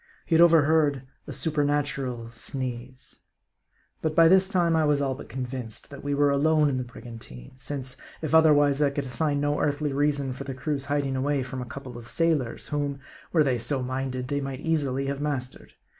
[0.25, 3.19] He had overheard a supernatural sneeze.
[4.01, 6.83] But by this time I was all but convinced, that we were alone in the
[6.83, 7.51] brigantine.
[7.57, 11.61] Since, if otherwise, I could assign no earthly reason for the crew's hiding away from
[11.61, 12.99] a couple of sailors, whom,
[13.31, 15.73] were they so minded, they might easily have mastered.